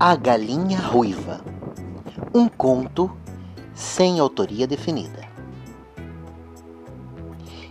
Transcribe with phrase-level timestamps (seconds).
[0.00, 1.40] A Galinha Ruiva
[2.32, 3.10] Um conto
[3.74, 5.28] sem autoria definida.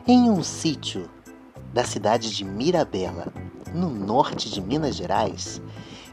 [0.06, 1.10] Em um sítio
[1.74, 3.32] da cidade de Mirabela,
[3.74, 5.62] no norte de Minas Gerais,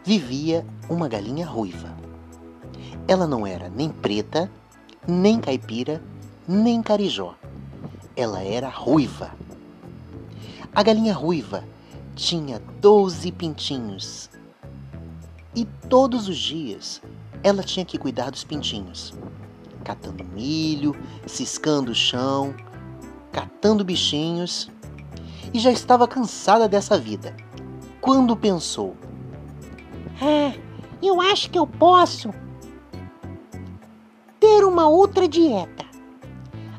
[0.05, 1.93] vivia uma galinha ruiva.
[3.09, 4.49] Ela não era nem preta,
[5.09, 6.01] nem caipira,
[6.47, 7.35] nem carijó.
[8.15, 9.33] Ela era ruiva.
[10.73, 11.65] A galinha ruiva
[12.15, 14.31] tinha doze pintinhos
[15.55, 17.01] e todos os dias
[17.43, 19.15] ela tinha que cuidar dos pintinhos,
[19.85, 20.97] catando milho,
[21.27, 22.55] ciscando o chão,
[23.31, 24.71] catando bichinhos,
[25.53, 27.37] e já estava cansada dessa vida.
[28.01, 28.97] Quando pensou:
[30.21, 30.55] Ah,
[31.03, 32.31] eu acho que eu posso
[34.41, 35.85] ter uma outra dieta.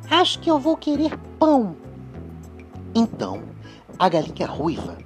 [0.10, 1.76] Acho que eu vou querer pão.
[2.94, 3.44] Então,
[3.98, 4.98] a galinha ruiva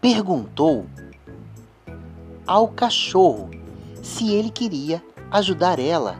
[0.00, 0.86] perguntou
[2.48, 3.50] ao cachorro
[4.02, 6.18] se ele queria ajudar ela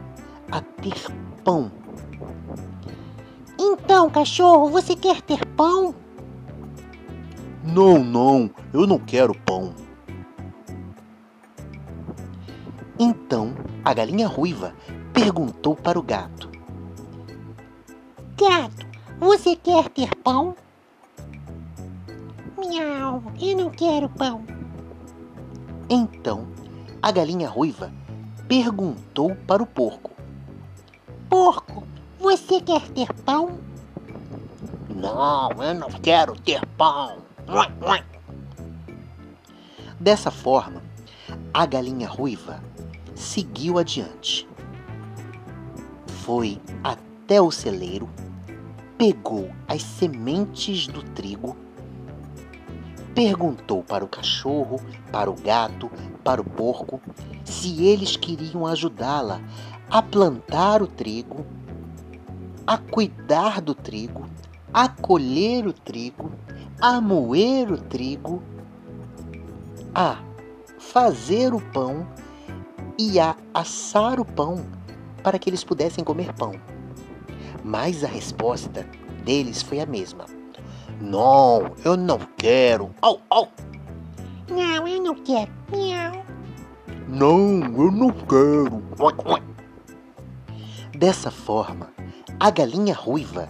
[0.51, 1.11] a ter
[1.43, 1.71] pão.
[3.59, 5.95] Então, cachorro, você quer ter pão?
[7.63, 9.73] Não, não, eu não quero pão.
[12.97, 14.73] Então a galinha ruiva
[15.13, 16.49] perguntou para o gato:
[18.37, 18.85] Gato,
[19.19, 20.55] você quer ter pão?
[22.57, 24.58] Miau, eu não quero pão.
[25.89, 26.47] Então
[27.01, 27.91] a galinha ruiva
[28.47, 30.11] perguntou para o porco:
[31.27, 31.83] Porco,
[32.19, 33.57] você quer ter pão?
[34.89, 37.17] Não, eu não quero ter pão.
[39.99, 40.83] Dessa forma,
[41.53, 42.63] a galinha ruiva
[43.15, 44.47] seguiu adiante.
[46.07, 48.07] Foi até o celeiro,
[48.97, 51.57] pegou as sementes do trigo
[53.13, 54.79] perguntou para o cachorro,
[55.11, 55.89] para o gato,
[56.23, 57.01] para o porco
[57.43, 59.41] se eles queriam ajudá-la
[59.89, 61.45] a plantar o trigo,
[62.65, 64.25] a cuidar do trigo,
[64.71, 66.31] a colher o trigo,
[66.79, 68.43] a moer o trigo,
[69.93, 70.19] a
[70.77, 72.07] fazer o pão
[72.97, 74.65] e a assar o pão
[75.23, 76.53] para que eles pudessem comer pão.
[77.63, 78.87] Mas a resposta
[79.25, 80.38] deles foi a mesma
[80.99, 82.93] não, eu não quero.
[83.01, 83.47] Au, au.
[84.49, 85.51] Não, eu não quero.
[85.71, 86.25] Miau.
[87.07, 88.83] Não, eu não quero.
[90.97, 91.89] Dessa forma,
[92.39, 93.47] a galinha ruiva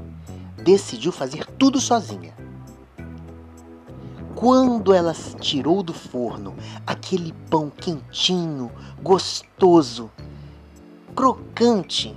[0.64, 2.34] decidiu fazer tudo sozinha.
[4.36, 6.56] Quando ela tirou do forno
[6.86, 8.72] aquele pão quentinho,
[9.02, 10.10] gostoso,
[11.16, 12.16] crocante,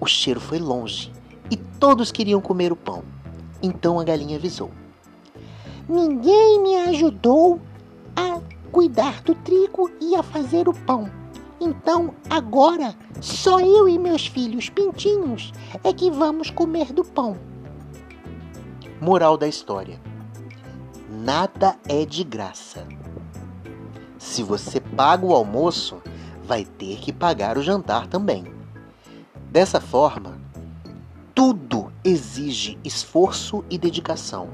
[0.00, 1.12] o cheiro foi longe
[1.50, 3.04] e todos queriam comer o pão.
[3.66, 4.70] Então a galinha avisou:
[5.88, 7.60] Ninguém me ajudou
[8.14, 8.40] a
[8.70, 11.10] cuidar do trigo e a fazer o pão.
[11.60, 17.36] Então agora só eu e meus filhos pintinhos é que vamos comer do pão.
[19.00, 20.00] Moral da história:
[21.10, 22.86] Nada é de graça.
[24.16, 26.00] Se você paga o almoço,
[26.44, 28.44] vai ter que pagar o jantar também.
[29.50, 30.38] Dessa forma,
[31.34, 31.65] tudo
[32.06, 34.48] exige esforço e dedicação.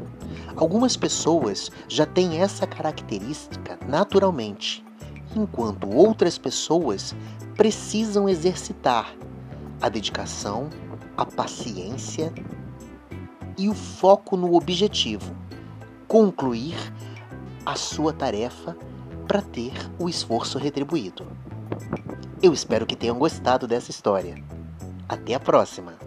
[0.57, 4.83] Algumas pessoas já têm essa característica naturalmente,
[5.37, 7.15] enquanto outras pessoas
[7.55, 9.15] precisam exercitar
[9.83, 10.71] a dedicação,
[11.15, 12.33] a paciência
[13.59, 15.37] e o foco no objetivo,
[16.09, 16.77] concluir
[17.67, 18.75] a sua tarefa
[19.29, 21.27] para ter o esforço retribuído.
[22.43, 24.43] Eu espero que tenham gostado dessa história.
[25.07, 26.02] Até a próxima!